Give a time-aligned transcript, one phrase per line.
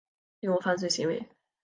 [0.39, 1.29] 利用犯罪行为